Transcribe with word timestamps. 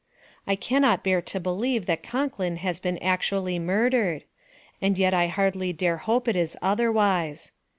I 0.47 0.55
cannot 0.55 1.03
bear 1.03 1.21
to 1.21 1.39
believe, 1.39 1.85
that 1.85 2.01
Concklin 2.01 2.55
has 2.57 2.79
been 2.79 2.97
actually 3.03 3.59
murdered, 3.59 4.23
and 4.81 4.97
yet 4.97 5.13
I 5.13 5.27
hardly 5.27 5.73
dare 5.73 5.97
hope 5.97 6.27
it 6.27 6.35
is 6.35 6.57
otherwise. 6.59 7.51